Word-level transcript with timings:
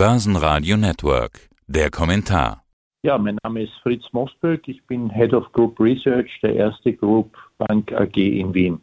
Börsenradio 0.00 0.78
Network. 0.78 1.50
Der 1.66 1.90
Kommentar. 1.90 2.62
Ja, 3.02 3.18
mein 3.18 3.36
Name 3.42 3.64
ist 3.64 3.74
Fritz 3.82 4.02
Mosberg. 4.12 4.66
Ich 4.66 4.82
bin 4.86 5.10
Head 5.10 5.34
of 5.34 5.52
Group 5.52 5.78
Research 5.78 6.30
der 6.42 6.54
Erste 6.54 6.94
Group 6.94 7.36
Bank 7.58 7.92
AG 7.92 8.16
in 8.16 8.54
Wien. 8.54 8.80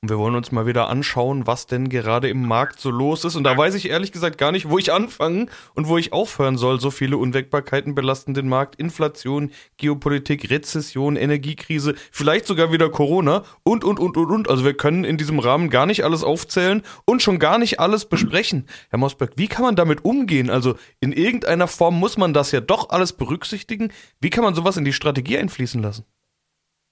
Und 0.00 0.10
wir 0.10 0.18
wollen 0.18 0.36
uns 0.36 0.52
mal 0.52 0.64
wieder 0.64 0.88
anschauen, 0.88 1.48
was 1.48 1.66
denn 1.66 1.88
gerade 1.88 2.28
im 2.28 2.46
Markt 2.46 2.78
so 2.78 2.88
los 2.88 3.24
ist. 3.24 3.34
Und 3.34 3.42
da 3.42 3.58
weiß 3.58 3.74
ich 3.74 3.88
ehrlich 3.90 4.12
gesagt 4.12 4.38
gar 4.38 4.52
nicht, 4.52 4.70
wo 4.70 4.78
ich 4.78 4.92
anfangen 4.92 5.50
und 5.74 5.88
wo 5.88 5.98
ich 5.98 6.12
aufhören 6.12 6.56
soll. 6.56 6.78
So 6.80 6.92
viele 6.92 7.16
Unwägbarkeiten 7.16 7.96
belasten 7.96 8.32
den 8.32 8.48
Markt. 8.48 8.76
Inflation, 8.76 9.50
Geopolitik, 9.76 10.50
Rezession, 10.50 11.16
Energiekrise, 11.16 11.96
vielleicht 12.12 12.46
sogar 12.46 12.70
wieder 12.70 12.90
Corona 12.90 13.42
und, 13.64 13.82
und, 13.82 13.98
und, 13.98 14.16
und, 14.16 14.30
und. 14.30 14.48
Also 14.48 14.64
wir 14.64 14.74
können 14.74 15.02
in 15.02 15.16
diesem 15.16 15.40
Rahmen 15.40 15.68
gar 15.68 15.86
nicht 15.86 16.04
alles 16.04 16.22
aufzählen 16.22 16.82
und 17.04 17.20
schon 17.20 17.40
gar 17.40 17.58
nicht 17.58 17.80
alles 17.80 18.04
besprechen. 18.04 18.68
Herr 18.90 19.00
Mosberg, 19.00 19.32
wie 19.34 19.48
kann 19.48 19.64
man 19.64 19.74
damit 19.74 20.04
umgehen? 20.04 20.48
Also 20.48 20.76
in 21.00 21.12
irgendeiner 21.12 21.66
Form 21.66 21.98
muss 21.98 22.16
man 22.16 22.32
das 22.32 22.52
ja 22.52 22.60
doch 22.60 22.90
alles 22.90 23.14
berücksichtigen. 23.14 23.92
Wie 24.20 24.30
kann 24.30 24.44
man 24.44 24.54
sowas 24.54 24.76
in 24.76 24.84
die 24.84 24.92
Strategie 24.92 25.38
einfließen 25.38 25.82
lassen? 25.82 26.04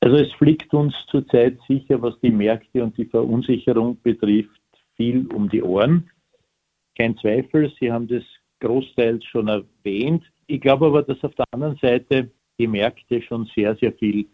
Also 0.06 0.18
es 0.18 0.32
fliegt 0.34 0.72
uns 0.72 0.94
zurzeit 1.08 1.58
sicher, 1.66 2.00
was 2.00 2.14
die 2.20 2.30
Märkte 2.30 2.80
und 2.80 2.96
die 2.96 3.06
Verunsicherung 3.06 4.00
betrifft, 4.02 4.60
viel 4.94 5.26
um 5.34 5.48
die 5.48 5.64
Ohren. 5.64 6.08
Kein 6.96 7.18
Zweifel, 7.18 7.72
Sie 7.80 7.90
haben 7.90 8.06
das 8.06 8.22
großteils 8.60 9.24
schon 9.24 9.48
erwähnt. 9.48 10.22
Ich 10.46 10.60
glaube 10.60 10.86
aber, 10.86 11.02
dass 11.02 11.24
auf 11.24 11.34
der 11.34 11.44
anderen 11.50 11.76
Seite 11.82 12.30
die 12.56 12.68
Märkte 12.68 13.20
schon 13.20 13.50
sehr, 13.52 13.74
sehr 13.74 13.92
viel 13.94 14.26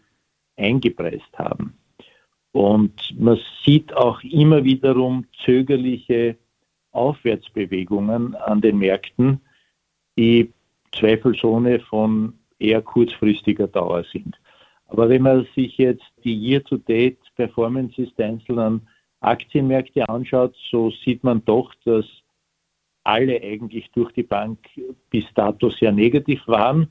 eingepreist 0.57 1.39
haben. 1.39 1.75
Und 2.51 3.19
man 3.19 3.39
sieht 3.65 3.97
auch 3.97 4.21
immer 4.21 4.63
wiederum 4.63 5.25
zögerliche 5.43 6.37
Aufwärtsbewegungen 6.91 8.35
an 8.35 8.61
den 8.61 8.77
Märkten, 8.77 9.41
die 10.19 10.53
zweifelsohne 10.91 11.79
von 11.79 12.37
eher 12.59 12.83
kurzfristiger 12.83 13.67
Dauer 13.67 14.03
sind. 14.13 14.37
Aber 14.87 15.09
wenn 15.09 15.23
man 15.23 15.47
sich 15.55 15.77
jetzt 15.77 16.05
die 16.23 16.35
Year-to-Date-Performances 16.35 18.13
der 18.15 18.27
einzelnen 18.27 18.87
Aktienmärkte 19.21 20.07
anschaut, 20.07 20.55
so 20.69 20.91
sieht 20.91 21.23
man 21.23 21.43
doch, 21.45 21.73
dass 21.85 22.05
alle 23.03 23.41
eigentlich 23.41 23.89
durch 23.91 24.11
die 24.11 24.23
Bank 24.23 24.59
bis 25.09 25.25
dato 25.35 25.69
sehr 25.69 25.91
negativ 25.91 26.47
waren. 26.47 26.87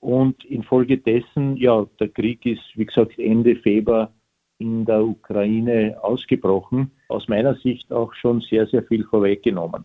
Und 0.00 0.44
infolgedessen, 0.44 1.56
ja, 1.56 1.86
der 1.98 2.08
Krieg 2.08 2.46
ist, 2.46 2.62
wie 2.74 2.86
gesagt, 2.86 3.18
Ende 3.18 3.56
Februar 3.56 4.12
in 4.58 4.84
der 4.84 5.04
Ukraine 5.04 5.96
ausgebrochen. 6.02 6.90
Aus 7.08 7.28
meiner 7.28 7.54
Sicht 7.56 7.92
auch 7.92 8.12
schon 8.14 8.40
sehr, 8.40 8.66
sehr 8.66 8.82
viel 8.84 9.04
vorweggenommen. 9.04 9.84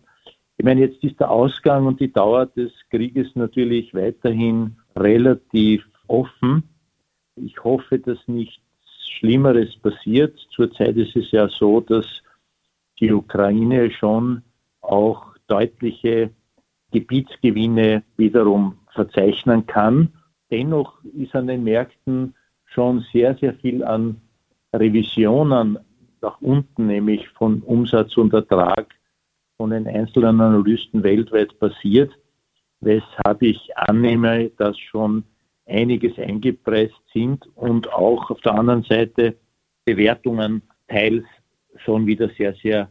Ich 0.56 0.64
meine, 0.64 0.82
jetzt 0.82 1.02
ist 1.02 1.18
der 1.18 1.30
Ausgang 1.30 1.86
und 1.86 2.00
die 2.00 2.12
Dauer 2.12 2.46
des 2.46 2.72
Krieges 2.90 3.34
natürlich 3.34 3.92
weiterhin 3.92 4.76
relativ 4.96 5.84
offen. 6.06 6.62
Ich 7.36 7.62
hoffe, 7.62 7.98
dass 7.98 8.18
nichts 8.26 8.62
Schlimmeres 9.18 9.76
passiert. 9.76 10.38
Zurzeit 10.50 10.96
ist 10.96 11.16
es 11.16 11.30
ja 11.30 11.48
so, 11.48 11.80
dass 11.80 12.06
die 13.00 13.12
Ukraine 13.12 13.90
schon 13.90 14.42
auch 14.80 15.34
deutliche 15.46 16.30
Gebietsgewinne 16.92 18.04
wiederum 18.16 18.78
verzeichnen 18.92 19.66
kann. 19.66 20.12
Dennoch 20.50 21.02
ist 21.04 21.34
an 21.34 21.48
den 21.48 21.64
Märkten 21.64 22.34
schon 22.66 23.04
sehr, 23.12 23.36
sehr 23.36 23.54
viel 23.54 23.82
an 23.82 24.20
Revisionen 24.72 25.78
nach 26.20 26.40
unten, 26.40 26.86
nämlich 26.86 27.28
von 27.30 27.62
Umsatz 27.62 28.16
und 28.16 28.32
Ertrag 28.32 28.94
von 29.56 29.70
den 29.70 29.86
einzelnen 29.86 30.40
Analysten 30.40 31.02
weltweit 31.02 31.58
passiert, 31.58 32.12
weshalb 32.80 33.42
ich 33.42 33.76
annehme, 33.76 34.50
dass 34.56 34.78
schon 34.78 35.24
einiges 35.66 36.18
eingepreist 36.18 36.94
sind 37.12 37.46
und 37.54 37.92
auch 37.92 38.30
auf 38.30 38.40
der 38.40 38.54
anderen 38.54 38.82
Seite 38.82 39.36
Bewertungen 39.84 40.62
teils 40.88 41.24
schon 41.84 42.06
wieder 42.06 42.30
sehr, 42.36 42.54
sehr 42.62 42.90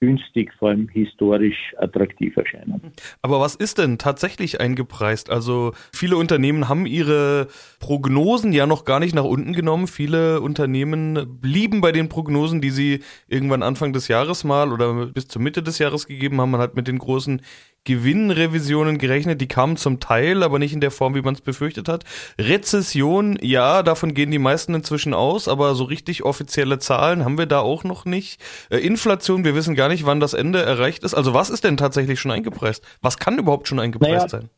günstig, 0.00 0.52
vor 0.58 0.68
allem 0.68 0.88
historisch 0.88 1.74
attraktiv 1.78 2.36
erscheinen. 2.36 2.92
Aber 3.22 3.40
was 3.40 3.54
ist 3.54 3.78
denn 3.78 3.98
tatsächlich 3.98 4.60
eingepreist? 4.60 5.30
Also 5.30 5.72
viele 5.92 6.16
Unternehmen 6.16 6.68
haben 6.68 6.86
ihre 6.86 7.48
Prognosen 7.80 8.52
ja 8.52 8.66
noch 8.66 8.84
gar 8.84 9.00
nicht 9.00 9.14
nach 9.14 9.24
unten 9.24 9.52
genommen. 9.52 9.88
Viele 9.88 10.40
Unternehmen 10.40 11.40
blieben 11.40 11.80
bei 11.80 11.90
den 11.92 12.08
Prognosen, 12.08 12.60
die 12.60 12.70
sie 12.70 13.00
irgendwann 13.26 13.62
Anfang 13.62 13.92
des 13.92 14.08
Jahres 14.08 14.44
mal 14.44 14.72
oder 14.72 15.06
bis 15.06 15.26
zur 15.26 15.42
Mitte 15.42 15.62
des 15.62 15.78
Jahres 15.78 16.06
gegeben 16.06 16.40
haben. 16.40 16.52
Man 16.52 16.60
hat 16.60 16.76
mit 16.76 16.86
den 16.86 16.98
großen 16.98 17.42
Gewinnrevisionen 17.88 18.98
gerechnet, 18.98 19.40
die 19.40 19.48
kamen 19.48 19.78
zum 19.78 19.98
Teil, 19.98 20.42
aber 20.42 20.58
nicht 20.58 20.74
in 20.74 20.82
der 20.82 20.90
Form, 20.90 21.14
wie 21.14 21.22
man 21.22 21.32
es 21.32 21.40
befürchtet 21.40 21.88
hat. 21.88 22.04
Rezession, 22.38 23.38
ja, 23.40 23.82
davon 23.82 24.12
gehen 24.12 24.30
die 24.30 24.38
meisten 24.38 24.74
inzwischen 24.74 25.14
aus, 25.14 25.48
aber 25.48 25.74
so 25.74 25.84
richtig 25.84 26.22
offizielle 26.22 26.78
Zahlen 26.78 27.24
haben 27.24 27.38
wir 27.38 27.46
da 27.46 27.60
auch 27.60 27.84
noch 27.84 28.04
nicht. 28.04 28.42
Äh, 28.70 28.76
Inflation, 28.76 29.42
wir 29.42 29.54
wissen 29.54 29.74
gar 29.74 29.88
nicht, 29.88 30.04
wann 30.04 30.20
das 30.20 30.34
Ende 30.34 30.60
erreicht 30.60 31.02
ist. 31.02 31.14
Also 31.14 31.32
was 31.32 31.48
ist 31.48 31.64
denn 31.64 31.78
tatsächlich 31.78 32.20
schon 32.20 32.30
eingepreist? 32.30 32.84
Was 33.00 33.16
kann 33.16 33.38
überhaupt 33.38 33.68
schon 33.68 33.80
eingepreist 33.80 34.12
naja, 34.12 34.28
sein? 34.28 34.50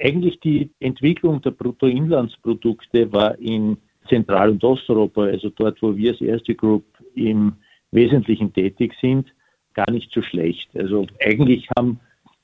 Eigentlich 0.00 0.38
die 0.38 0.70
Entwicklung 0.78 1.42
der 1.42 1.50
Bruttoinlandsprodukte 1.50 3.12
war 3.12 3.36
in 3.40 3.78
Zentral- 4.08 4.50
und 4.50 4.62
Osteuropa, 4.62 5.24
also 5.24 5.50
dort, 5.50 5.82
wo 5.82 5.96
wir 5.96 6.12
als 6.12 6.20
erste 6.20 6.54
Group 6.54 6.84
im 7.16 7.54
Wesentlichen 7.90 8.52
tätig 8.52 8.94
sind, 9.00 9.26
gar 9.74 9.90
nicht 9.90 10.12
so 10.12 10.22
schlecht. 10.22 10.70
Also 10.76 11.06
eigentlich 11.20 11.68
haben 11.76 11.98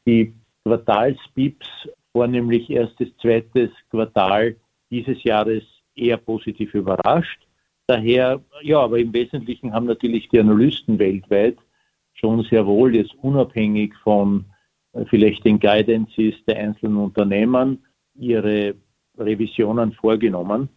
die 0.08 0.34
Quartalspips, 0.64 1.68
vornehmlich 2.12 2.70
erstes, 2.70 3.08
zweites 3.20 3.70
Quartal 3.90 4.56
dieses 4.90 5.22
Jahres 5.22 5.62
eher 5.94 6.16
positiv 6.16 6.72
überrascht. 6.74 7.40
Daher, 7.86 8.40
ja, 8.62 8.80
aber 8.80 8.98
im 8.98 9.12
Wesentlichen 9.12 9.72
haben 9.72 9.86
natürlich 9.86 10.28
die 10.30 10.40
Analysten 10.40 10.98
weltweit 10.98 11.58
schon 12.14 12.42
sehr 12.44 12.66
wohl 12.66 12.94
jetzt 12.96 13.14
unabhängig 13.22 13.94
von 14.02 14.46
äh, 14.92 15.04
vielleicht 15.04 15.44
den 15.44 15.60
Guidances 15.60 16.34
der 16.46 16.58
einzelnen 16.58 16.96
Unternehmen 16.96 17.84
ihre 18.14 18.74
Revisionen 19.16 19.92
vorgenommen. 19.92 20.68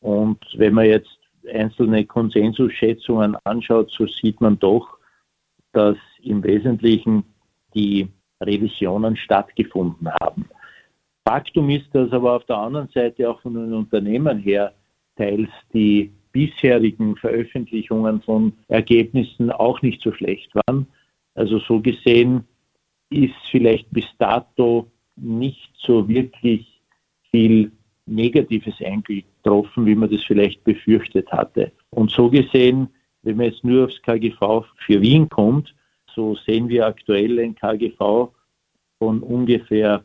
Und 0.00 0.40
wenn 0.56 0.74
man 0.74 0.86
jetzt 0.86 1.18
einzelne 1.50 2.04
Konsensusschätzungen 2.04 3.36
anschaut, 3.44 3.90
so 3.90 4.06
sieht 4.06 4.40
man 4.40 4.58
doch, 4.58 4.98
dass 5.72 5.96
im 6.22 6.42
Wesentlichen 6.44 7.24
die 7.74 8.08
Revisionen 8.46 9.16
stattgefunden 9.16 10.08
haben. 10.20 10.46
Faktum 11.26 11.70
ist, 11.70 11.86
dass 11.92 12.12
aber 12.12 12.36
auf 12.36 12.44
der 12.46 12.58
anderen 12.58 12.88
Seite 12.88 13.30
auch 13.30 13.40
von 13.40 13.54
den 13.54 13.72
Unternehmen 13.72 14.38
her 14.38 14.72
teils 15.16 15.50
die 15.72 16.10
bisherigen 16.32 17.16
Veröffentlichungen 17.16 18.22
von 18.22 18.52
Ergebnissen 18.68 19.50
auch 19.50 19.82
nicht 19.82 20.02
so 20.02 20.12
schlecht 20.12 20.50
waren. 20.66 20.86
Also 21.34 21.58
so 21.58 21.80
gesehen 21.80 22.44
ist 23.10 23.34
vielleicht 23.50 23.90
bis 23.90 24.06
dato 24.18 24.90
nicht 25.16 25.70
so 25.78 26.08
wirklich 26.08 26.80
viel 27.30 27.70
Negatives 28.06 28.74
eingetroffen, 28.82 29.86
wie 29.86 29.94
man 29.94 30.10
das 30.10 30.24
vielleicht 30.24 30.64
befürchtet 30.64 31.30
hatte. 31.30 31.70
Und 31.90 32.10
so 32.10 32.30
gesehen 32.30 32.88
wenn 33.22 33.36
man 33.36 33.46
jetzt 33.46 33.64
nur 33.64 33.84
aufs 33.84 34.02
KGV 34.02 34.64
für 34.84 35.00
Wien 35.00 35.28
kommt, 35.28 35.74
so 36.14 36.36
sehen 36.46 36.68
wir 36.68 36.86
aktuell 36.86 37.38
ein 37.40 37.54
KGV 37.54 38.28
von 38.98 39.20
ungefähr 39.20 40.04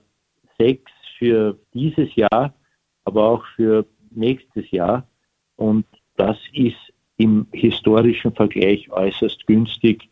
sechs 0.58 0.92
für 1.18 1.58
dieses 1.74 2.16
Jahr, 2.16 2.54
aber 3.06 3.30
auch 3.30 3.46
für 3.56 3.86
nächstes 4.12 4.70
Jahr. 4.72 5.08
Und 5.56 5.86
das 6.16 6.38
ist 6.54 6.94
im 7.18 7.48
historischen 7.52 8.34
Vergleich 8.34 8.90
äußerst 8.92 9.46
günstig. 9.48 10.10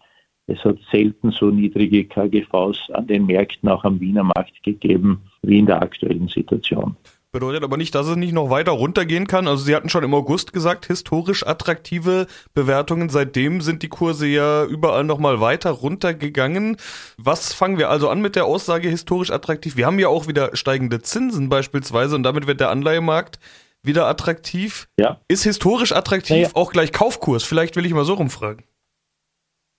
Es 0.48 0.64
hat 0.64 0.78
selten 0.92 1.32
so 1.32 1.50
niedrige 1.50 2.06
KGVs 2.06 2.92
an 2.92 3.08
den 3.08 3.26
Märkten, 3.26 3.70
auch 3.70 3.84
am 3.84 4.00
Wiener 4.00 4.24
Markt 4.24 4.62
gegeben, 4.64 5.22
wie 5.42 5.60
in 5.60 5.66
der 5.66 5.82
aktuellen 5.82 6.28
Situation. 6.28 6.96
Bedeutet 7.36 7.66
aber 7.66 7.76
nicht, 7.76 7.94
dass 7.94 8.08
es 8.08 8.16
nicht 8.16 8.32
noch 8.32 8.50
weiter 8.50 8.72
runtergehen 8.72 9.28
kann. 9.28 9.50
Also 9.50 9.66
Sie 9.66 9.76
hatten 9.76 9.90
schon 9.90 10.06
im 10.06 10.14
August 10.14 10.54
gesagt, 10.54 10.86
historisch 10.86 11.46
attraktive 11.46 12.28
Bewertungen. 12.54 13.10
Seitdem 13.10 13.60
sind 13.60 13.84
die 13.84 13.90
Kurse 13.90 14.26
ja 14.26 14.64
überall 14.64 15.04
nochmal 15.04 15.42
weiter 15.42 15.72
runtergegangen. 15.72 16.78
Was 17.18 17.52
fangen 17.52 17.78
wir 17.78 17.90
also 17.90 18.08
an 18.08 18.22
mit 18.22 18.38
der 18.38 18.46
Aussage 18.46 18.88
historisch 18.88 19.32
attraktiv? 19.32 19.76
Wir 19.76 19.86
haben 19.86 20.00
ja 20.00 20.08
auch 20.08 20.30
wieder 20.30 20.56
steigende 20.56 21.02
Zinsen 21.02 21.50
beispielsweise 21.50 22.16
und 22.16 22.24
damit 22.24 22.48
wird 22.48 22.62
der 22.62 22.70
Anleihemarkt 22.70 23.38
wieder 23.84 24.08
attraktiv. 24.08 24.88
Ja. 24.98 25.20
Ist 25.28 25.44
historisch 25.44 25.92
attraktiv 25.92 26.38
naja. 26.38 26.56
auch 26.56 26.72
gleich 26.72 26.94
Kaufkurs? 26.94 27.44
Vielleicht 27.44 27.76
will 27.76 27.86
ich 27.86 27.94
mal 27.94 28.06
so 28.06 28.14
rumfragen. 28.14 28.64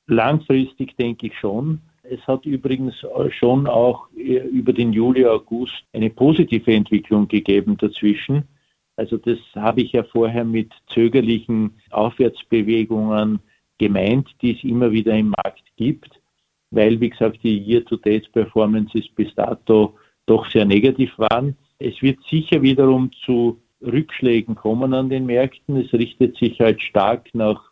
Langfristig 0.08 0.94
denke 0.98 1.28
ich 1.28 1.38
schon. 1.40 1.80
Es 2.08 2.20
hat 2.26 2.46
übrigens 2.46 2.94
schon 3.30 3.66
auch 3.66 4.08
äh, 4.16 4.38
über 4.38 4.72
den 4.72 4.92
Juli, 4.92 5.26
August 5.26 5.74
eine 5.92 6.10
positive 6.10 6.72
Entwicklung 6.72 7.28
gegeben 7.28 7.76
dazwischen. 7.76 8.44
Also 8.96 9.16
das 9.18 9.38
habe 9.54 9.82
ich 9.82 9.92
ja 9.92 10.04
vorher 10.04 10.44
mit 10.44 10.72
zögerlichen 10.88 11.72
Aufwärtsbewegungen 11.90 13.40
gemeint, 13.78 14.28
die 14.40 14.56
es 14.56 14.64
immer 14.64 14.90
wieder 14.90 15.14
im 15.14 15.34
Markt 15.44 15.64
gibt. 15.76 16.20
weil, 16.70 17.00
wie 17.00 17.10
gesagt, 17.10 17.38
die 17.42 17.58
Year-to-Date-Performances 17.58 19.08
bis 19.14 19.34
dato 19.34 19.96
doch 20.26 20.48
sehr 20.50 20.64
negativ 20.64 21.16
waren. 21.18 21.56
Es 21.78 22.00
wird 22.02 22.18
sicher 22.28 22.62
wiederum 22.62 23.10
zu 23.24 23.60
Rückschlägen 23.80 24.54
kommen 24.54 24.94
an 24.94 25.08
den 25.08 25.26
Märkten. 25.26 25.76
Es 25.76 25.92
richtet 25.92 26.36
sich 26.36 26.60
halt 26.60 26.82
stark 26.82 27.28
nach 27.34 27.70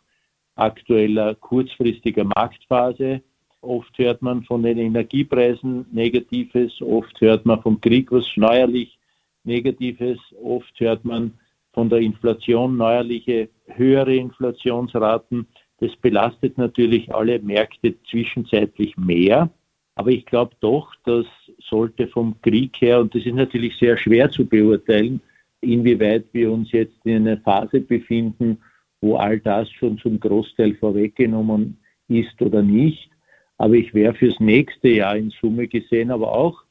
aktueller 0.55 1.35
kurzfristiger 1.35 2.23
Marktphase. 2.23 3.21
Oft 3.65 3.97
hört 3.97 4.21
man 4.21 4.43
von 4.43 4.61
den 4.61 4.77
Energiepreisen 4.77 5.87
Negatives, 5.91 6.79
oft 6.81 7.19
hört 7.19 7.47
man 7.47 7.61
vom 7.63 7.81
Krieg 7.81 8.11
was 8.11 8.25
neuerlich 8.35 8.99
Negatives, 9.43 10.19
oft 10.41 10.79
hört 10.79 11.03
man 11.03 11.33
von 11.73 11.89
der 11.89 11.99
Inflation 11.99 12.77
neuerliche 12.77 13.49
höhere 13.65 14.15
Inflationsraten. 14.15 15.47
Das 15.79 15.95
belastet 15.95 16.59
natürlich 16.59 17.13
alle 17.13 17.39
Märkte 17.39 17.95
zwischenzeitlich 18.09 18.95
mehr. 18.97 19.49
Aber 19.95 20.11
ich 20.11 20.25
glaube 20.25 20.55
doch, 20.59 20.93
dass 21.03 21.25
sollte 21.67 22.07
vom 22.07 22.39
Krieg 22.41 22.79
her, 22.81 23.01
und 23.01 23.15
das 23.15 23.25
ist 23.25 23.33
natürlich 23.33 23.75
sehr 23.77 23.97
schwer 23.97 24.29
zu 24.29 24.45
beurteilen, 24.45 25.21
inwieweit 25.61 26.25
wir 26.33 26.51
uns 26.51 26.71
jetzt 26.71 27.03
in 27.03 27.27
einer 27.27 27.37
Phase 27.37 27.81
befinden, 27.81 28.59
wo 29.01 29.15
all 29.15 29.39
das 29.39 29.71
schon 29.71 29.97
zum 29.97 30.19
Großteil 30.19 30.75
vorweggenommen 30.75 31.77
ist 32.07 32.39
oder 32.41 32.61
nicht. 32.61 33.09
Aber 33.57 33.73
ich 33.73 33.93
wäre 33.93 34.13
fürs 34.13 34.39
nächste 34.39 34.89
Jahr 34.89 35.15
in 35.15 35.29
Summe 35.29 35.67
gesehen, 35.67 36.11
aber 36.11 36.31
auch 36.31 36.63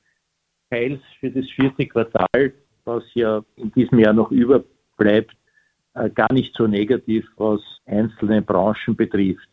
teils 0.71 1.01
für 1.21 1.31
das 1.31 1.49
vierte 1.51 1.87
Quartal, 1.87 2.53
was 2.85 3.05
ja 3.15 3.43
in 3.57 3.73
diesem 3.73 3.99
Jahr 3.99 4.13
noch 4.13 4.31
überbleibt, 4.31 5.37
äh, 5.95 6.11
gar 6.11 6.33
nicht 6.33 6.55
so 6.57 6.67
negativ, 6.67 7.27
was 7.37 7.61
einzelne 7.87 8.43
Branchen 8.43 8.97
betrifft. 8.97 9.49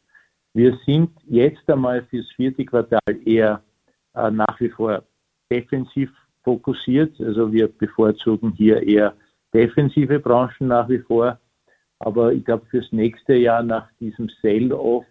Wir 0.54 0.78
sind 0.86 1.12
jetzt 1.28 1.70
einmal 1.70 2.04
fürs 2.04 2.30
vierte 2.32 2.66
Quartal 2.66 3.00
eher 3.26 3.64
äh, 4.16 4.30
nach 4.30 4.60
wie 4.60 4.70
vor 4.70 5.04
defensiv 5.50 6.12
fokussiert. 6.44 7.20
Also 7.22 7.52
wir 7.52 7.68
bevorzugen 7.68 8.52
hier 8.54 8.82
eher 8.84 9.14
defensive 9.54 10.20
Branchen 10.20 10.68
nach 10.68 10.90
wie 10.90 11.00
vor. 11.00 11.40
Aber 12.00 12.34
ich 12.34 12.44
glaube, 12.44 12.66
fürs 12.66 12.92
nächste 12.92 13.36
Jahr 13.36 13.64
nach 13.64 13.88
diesem 14.00 14.28
Sell-off 14.42 15.06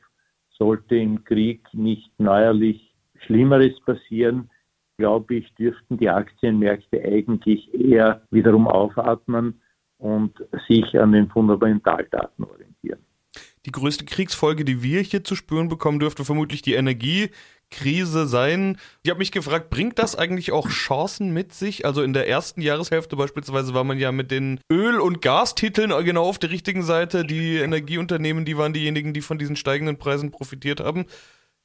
sollte 0.61 0.95
im 0.95 1.25
Krieg 1.25 1.63
nicht 1.73 2.13
neuerlich 2.19 2.95
Schlimmeres 3.27 3.81
passieren, 3.81 4.51
glaube 4.99 5.37
ich, 5.37 5.55
dürften 5.55 5.97
die 5.97 6.11
Aktienmärkte 6.11 7.03
eigentlich 7.03 7.73
eher 7.75 8.23
wiederum 8.31 8.69
aufatmen 8.69 9.61
und 9.99 10.33
sich 10.69 10.99
an 11.01 11.13
den 11.13 11.29
Fundamentaldaten 11.29 12.45
orientieren. 12.45 13.01
Die 13.67 13.73
größte 13.73 14.05
Kriegsfolge, 14.05 14.65
die 14.65 14.83
wir 14.83 15.01
hier 15.01 15.25
zu 15.25 15.35
spüren 15.35 15.69
bekommen, 15.69 16.01
dürfte 16.01 16.25
vermutlich 16.25 16.63
die 16.63 16.75
Energiekrise 17.71 18.27
sein. 18.27 18.77
Ich 19.03 19.11
habe 19.11 19.19
mich 19.19 19.33
gefragt, 19.33 19.71
bringt 19.71 19.99
das 19.99 20.17
eigentlich 20.17 20.53
auch 20.53 20.69
Chancen 20.69 21.33
mit 21.33 21.53
sich? 21.53 21.87
Also 21.87 22.03
in 22.03 22.13
der 22.13 22.29
ersten 22.29 22.61
Jahreshälfte 22.61 23.17
beispielsweise 23.17 23.75
war 23.75 23.85
man 23.85 23.99
ja 23.99 24.13
mit 24.13 24.31
den 24.31 24.61
Öl- 24.71 25.01
und 25.01 25.23
Gastiteln 25.23 25.93
genau 26.05 26.25
auf 26.25 26.39
der 26.39 26.51
richtigen 26.51 26.83
Seite. 26.83 27.25
Die 27.25 27.57
Energieunternehmen, 27.57 28.45
die 28.45 28.59
waren 28.59 28.73
diejenigen, 28.73 29.13
die 29.13 29.21
von 29.21 29.39
diesen 29.39 29.57
steigenden 29.57 29.97
Preisen 29.97 30.31
profitiert 30.31 30.81
haben. 30.81 31.07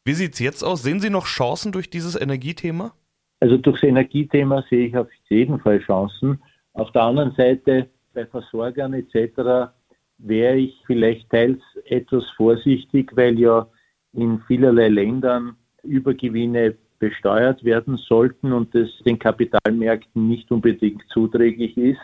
Wie 0.04 0.14
sieht 0.14 0.34
es 0.34 0.40
jetzt 0.40 0.64
aus? 0.64 0.84
Sehen 0.84 1.00
Sie 1.00 1.10
noch 1.10 1.26
Chancen 1.26 1.72
durch 1.72 1.90
dieses 1.90 2.20
Energiethema? 2.20 2.94
Also 3.40 3.58
durchs 3.58 3.84
Energiethema 3.84 4.64
sehe 4.70 4.88
ich 4.88 4.98
auf 4.98 5.08
jeden 5.30 5.60
Fall 5.60 5.80
Chancen. 5.80 6.42
Auf 6.74 6.92
der 6.92 7.04
anderen 7.04 7.34
Seite 7.36 7.90
bei 8.14 8.26
Versorgern 8.26 8.94
etc 8.94 9.72
wäre 10.18 10.56
ich 10.56 10.82
vielleicht 10.86 11.30
teils 11.30 11.60
etwas 11.86 12.24
vorsichtig, 12.38 13.12
weil 13.16 13.38
ja 13.38 13.68
in 14.14 14.40
vielerlei 14.48 14.88
Ländern 14.88 15.58
Übergewinne 15.86 16.76
besteuert 17.00 17.64
werden 17.64 17.98
sollten 17.98 18.54
und 18.54 18.74
das 18.74 18.90
den 19.06 19.20
Kapitalmärkten 19.20 20.28
nicht 20.28 20.52
unbedingt 20.52 21.04
zuträglich 21.10 21.78
ist. 21.78 22.00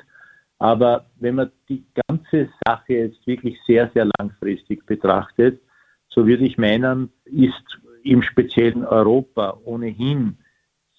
Aber 0.60 1.06
wenn 1.19 1.36
man 1.36 1.51
die 1.69 1.83
ganze 2.07 2.50
Sache 2.66 2.94
jetzt 2.94 3.25
wirklich 3.25 3.57
sehr, 3.66 3.89
sehr 3.94 4.07
langfristig 4.19 4.86
betrachtet, 4.86 5.60
so 6.07 6.28
würde 6.28 6.45
ich 6.45 6.57
meinen, 6.57 7.10
ist 7.25 7.80
im 8.04 8.22
speziellen 8.22 8.86
Europa 8.86 9.57
ohnehin 9.63 10.38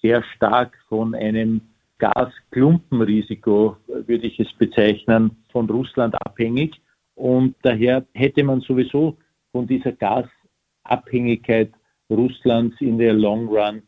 sehr 0.01 0.23
stark 0.35 0.77
von 0.89 1.15
einem 1.15 1.61
Gasklumpenrisiko, 1.99 3.77
würde 3.87 4.27
ich 4.27 4.39
es 4.39 4.51
bezeichnen, 4.53 5.37
von 5.51 5.69
Russland 5.69 6.15
abhängig. 6.25 6.81
Und 7.15 7.55
daher 7.61 8.05
hätte 8.13 8.43
man 8.43 8.61
sowieso 8.61 9.17
von 9.51 9.67
dieser 9.67 9.93
Gasabhängigkeit 9.93 11.71
Russlands 12.13 12.79
in 12.79 12.97
der 12.97 13.13
Long 13.13 13.47
Run 13.47 13.81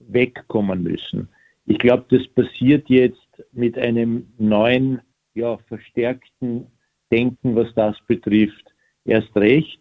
wegkommen 0.00 0.82
müssen. 0.82 1.28
Ich 1.66 1.78
glaube, 1.78 2.06
das 2.08 2.26
passiert 2.28 2.88
jetzt 2.88 3.28
mit 3.52 3.76
einem 3.78 4.26
neuen, 4.38 5.00
ja, 5.34 5.58
verstärkten 5.68 6.66
Denken, 7.10 7.54
was 7.56 7.72
das 7.74 7.96
betrifft, 8.06 8.64
erst 9.04 9.34
recht. 9.36 9.80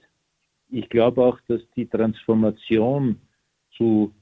Ich 0.69 0.89
glaube 0.89 1.23
auch, 1.23 1.39
dass 1.47 1.61
die 1.75 1.85
Transformation 1.85 3.19
zu 3.75 4.13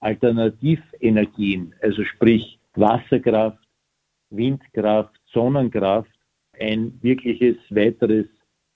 Alternativenergien, 0.00 1.74
also 1.82 2.04
sprich 2.04 2.58
Wasserkraft, 2.74 3.58
Windkraft, 4.30 5.20
Sonnenkraft, 5.32 6.10
ein 6.58 6.98
wirkliches 7.02 7.56
weiteres 7.70 8.26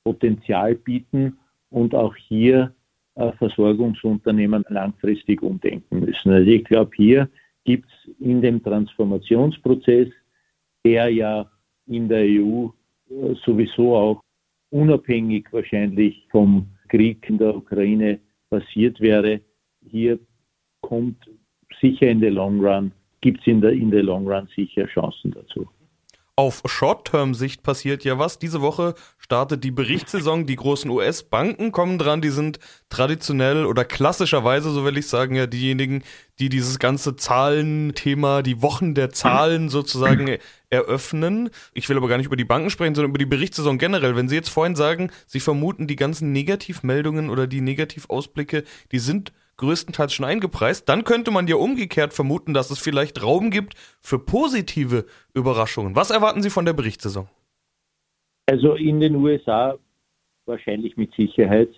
Potenzial 0.03 0.75
bieten 0.75 1.39
und 1.71 1.95
auch 1.95 2.15
hier 2.15 2.75
Versorgungsunternehmen 3.15 4.65
langfristig 4.69 5.43
umdenken 5.43 6.01
müssen. 6.01 6.33
Also 6.33 6.51
ich 6.51 6.65
glaube, 6.65 6.91
hier 6.97 7.29
gibt 7.65 7.89
es 7.89 8.15
in 8.19 8.43
dem 8.43 8.63
Transformationsprozess, 8.63 10.09
der 10.85 11.09
ja 11.11 11.49
in 11.87 12.09
der 12.09 12.25
EU 12.25 12.69
äh, 13.11 13.35
sowieso 13.45 13.97
auch 13.97 14.21
unabhängig 14.71 15.47
wahrscheinlich 15.53 16.27
vom 16.31 16.67
Krieg 16.89 17.29
in 17.29 17.39
der 17.39 17.57
Ukraine 17.57 18.19
passiert 18.51 19.01
wäre, 19.01 19.41
hier 19.89 20.19
kommt 20.81 21.31
sicher 21.81 22.09
in 22.09 22.21
der 22.21 22.31
Long 22.33 22.65
Run, 22.65 22.93
gibt 23.21 23.41
es 23.41 23.47
in 23.47 23.61
der, 23.61 23.73
in 23.73 23.91
der 23.91 24.03
Long 24.03 24.29
Run 24.29 24.49
sicher 24.55 24.87
Chancen 24.87 25.31
dazu. 25.33 25.69
Auf 26.37 26.63
Short-Term-Sicht 26.65 27.63
passiert 27.63 28.03
ja 28.03 28.19
was. 28.19 28.41
Diese 28.41 28.61
Woche 28.61 28.95
startet 29.19 29.63
die 29.63 29.71
Berichtssaison. 29.71 30.47
Die 30.47 30.57
großen 30.57 30.91
US-Banken 30.91 31.71
kommen 31.71 31.97
dran. 31.97 32.23
Die 32.23 32.31
sind 32.31 32.59
traditionell 32.89 33.65
oder 33.65 33.85
klassischerweise, 33.85 34.73
so 34.73 34.85
will 34.85 34.99
ich 34.99 35.07
sagen, 35.07 35.37
ja 35.37 35.47
diejenigen, 35.47 36.03
die 36.41 36.49
dieses 36.49 36.81
ganze 36.81 37.15
Zahlenthema, 37.15 38.43
die 38.43 38.63
Wochen 38.63 38.97
der 38.97 39.11
Zahlen 39.11 39.69
sozusagen 39.69 40.39
eröffnen. 40.71 41.51
Ich 41.73 41.89
will 41.89 41.97
aber 41.97 42.09
gar 42.09 42.17
nicht 42.17 42.27
über 42.27 42.37
die 42.37 42.45
Banken 42.45 42.71
sprechen, 42.71 42.97
sondern 42.97 43.11
über 43.11 43.19
die 43.19 43.27
Berichtssaison 43.27 43.79
generell. 43.79 44.17
Wenn 44.17 44.29
Sie 44.29 44.35
jetzt 44.35 44.51
vorhin 44.51 44.75
sagen, 44.75 45.13
Sie 45.29 45.39
vermuten, 45.39 45.87
die 45.87 45.95
ganzen 45.95 46.33
Negativmeldungen 46.33 47.31
oder 47.31 47.47
die 47.47 47.61
Negativausblicke, 47.61 48.65
die 48.91 48.99
sind 48.99 49.33
größtenteils 49.57 50.13
schon 50.13 50.27
eingepreist. 50.27 50.89
Dann 50.89 51.05
könnte 51.05 51.31
man 51.31 51.47
ja 51.47 51.57
umgekehrt 51.57 52.13
vermuten, 52.13 52.55
dass 52.55 52.71
es 52.71 52.79
vielleicht 52.79 53.23
Raum 53.23 53.51
gibt 53.51 53.75
für 54.01 54.19
positive 54.19 55.07
Überraschungen. 55.33 55.97
Was 55.97 56.11
erwarten 56.11 56.43
Sie 56.43 56.51
von 56.51 56.65
der 56.65 56.73
Berichtssaison? 56.73 57.29
Also 58.47 58.75
in 58.75 59.01
den 59.01 59.17
USA 59.17 59.79
wahrscheinlich 60.47 60.97
mit 60.97 61.15
Sicherheit, 61.15 61.71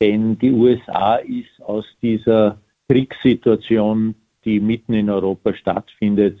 denn 0.00 0.38
die 0.38 0.52
USA 0.52 1.16
ist 1.16 1.62
aus 1.62 1.86
dieser 2.02 2.60
Kriegssituation, 2.88 4.14
die 4.44 4.60
mitten 4.60 4.92
in 4.92 5.08
Europa 5.08 5.54
stattfindet, 5.54 6.38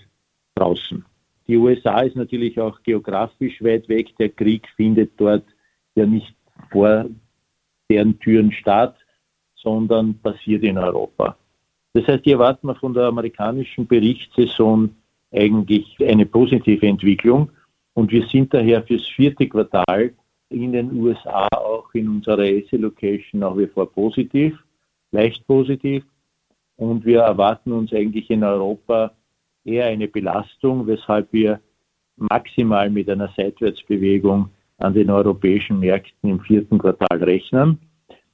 draußen. 0.54 1.04
Die 1.48 1.56
USA 1.56 2.00
ist 2.00 2.16
natürlich 2.16 2.60
auch 2.60 2.82
geografisch 2.82 3.62
weit 3.62 3.88
weg. 3.88 4.16
Der 4.18 4.28
Krieg 4.28 4.68
findet 4.76 5.12
dort 5.16 5.44
ja 5.94 6.04
nicht 6.04 6.34
vor 6.70 7.06
deren 7.88 8.18
Türen 8.18 8.52
statt 8.52 8.96
sondern 9.66 10.14
passiert 10.22 10.62
in 10.62 10.78
Europa. 10.78 11.36
Das 11.92 12.06
heißt, 12.06 12.22
hier 12.22 12.34
erwarten 12.34 12.68
wir 12.68 12.76
von 12.76 12.94
der 12.94 13.06
amerikanischen 13.06 13.84
Berichtssaison 13.84 14.94
eigentlich 15.32 15.96
eine 16.06 16.24
positive 16.24 16.86
Entwicklung 16.86 17.50
und 17.94 18.12
wir 18.12 18.24
sind 18.28 18.54
daher 18.54 18.84
fürs 18.84 19.06
vierte 19.08 19.48
Quartal 19.48 20.12
in 20.50 20.72
den 20.72 20.92
USA 20.92 21.48
auch 21.48 21.92
in 21.94 22.08
unserer 22.08 22.44
SE-Location 22.44 23.40
nach 23.40 23.56
wie 23.56 23.66
vor 23.66 23.90
positiv, 23.90 24.56
leicht 25.10 25.44
positiv 25.48 26.04
und 26.76 27.04
wir 27.04 27.22
erwarten 27.22 27.72
uns 27.72 27.92
eigentlich 27.92 28.30
in 28.30 28.44
Europa 28.44 29.10
eher 29.64 29.86
eine 29.86 30.06
Belastung, 30.06 30.86
weshalb 30.86 31.32
wir 31.32 31.60
maximal 32.16 32.88
mit 32.88 33.10
einer 33.10 33.30
Seitwärtsbewegung 33.36 34.48
an 34.78 34.94
den 34.94 35.10
europäischen 35.10 35.80
Märkten 35.80 36.30
im 36.30 36.40
vierten 36.40 36.78
Quartal 36.78 37.24
rechnen. 37.24 37.80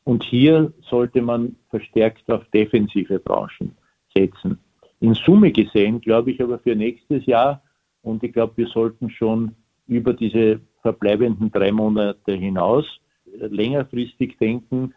Und 0.05 0.25
hier 0.25 0.73
sollte 0.89 1.23
man 1.23 1.57
verstärkt 1.71 2.31
auf 2.31 2.45
defensive 2.53 3.19
Branchen 3.19 3.77
setzen. 4.15 4.59
In 5.01 5.15
Summe 5.15 5.53
gesehen, 5.53 6.01
glaube 6.01 6.33
ich 6.33 6.43
aber 6.43 6.59
für 6.59 6.75
nächstes 6.75 7.27
Jahr, 7.27 7.63
und 8.03 8.23
ich 8.23 8.33
glaube, 8.33 8.53
wir 8.57 8.67
sollten 8.67 9.11
schon 9.11 9.55
über 9.87 10.13
diese 10.13 10.61
verbleibenden 10.83 11.51
drei 11.51 11.71
Monate 11.71 12.33
hinaus 12.33 12.85
längerfristig 13.25 14.37
denken, 14.39 14.95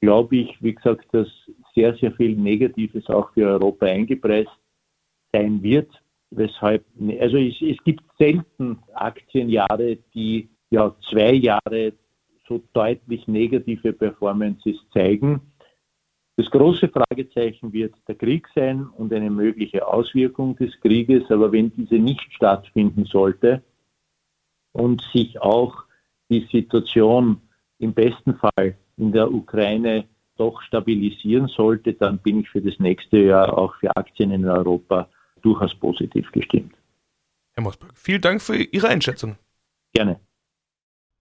glaube 0.00 0.36
ich, 0.36 0.62
wie 0.62 0.74
gesagt, 0.74 1.06
dass 1.12 1.28
sehr, 1.74 1.94
sehr 1.96 2.12
viel 2.12 2.36
Negatives 2.36 3.08
auch 3.08 3.32
für 3.32 3.48
Europa 3.48 3.86
eingepreist 3.86 4.50
sein 5.32 5.62
wird. 5.62 5.90
Weshalb, 6.30 6.84
also 7.20 7.36
es, 7.36 7.54
es 7.62 7.82
gibt 7.84 8.04
selten 8.18 8.78
Aktienjahre, 8.92 9.98
die 10.14 10.48
ja 10.70 10.94
zwei 11.10 11.32
Jahre 11.32 11.94
so 12.48 12.62
deutlich 12.72 13.28
negative 13.28 13.92
Performances 13.92 14.76
zeigen. 14.92 15.40
Das 16.36 16.50
große 16.50 16.88
Fragezeichen 16.88 17.72
wird 17.72 17.94
der 18.06 18.14
Krieg 18.14 18.48
sein 18.54 18.86
und 18.96 19.12
eine 19.12 19.28
mögliche 19.28 19.86
Auswirkung 19.86 20.56
des 20.56 20.80
Krieges. 20.80 21.30
Aber 21.30 21.50
wenn 21.52 21.72
diese 21.74 21.96
nicht 21.96 22.32
stattfinden 22.32 23.04
sollte 23.04 23.62
und 24.72 25.02
sich 25.12 25.40
auch 25.40 25.84
die 26.30 26.46
Situation 26.50 27.40
im 27.78 27.92
besten 27.92 28.36
Fall 28.36 28.76
in 28.96 29.12
der 29.12 29.32
Ukraine 29.32 30.04
doch 30.36 30.62
stabilisieren 30.62 31.48
sollte, 31.48 31.92
dann 31.94 32.18
bin 32.18 32.40
ich 32.40 32.48
für 32.48 32.62
das 32.62 32.78
nächste 32.78 33.18
Jahr 33.18 33.56
auch 33.58 33.74
für 33.76 33.96
Aktien 33.96 34.30
in 34.30 34.44
Europa 34.44 35.08
durchaus 35.42 35.74
positiv 35.74 36.30
gestimmt. 36.30 36.74
Herr 37.54 37.64
Mosberg, 37.64 37.92
vielen 37.96 38.20
Dank 38.20 38.40
für 38.40 38.56
Ihre 38.56 38.88
Einschätzung. 38.88 39.36
Gerne. 39.92 40.20